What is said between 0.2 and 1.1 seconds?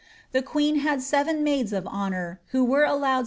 The queen had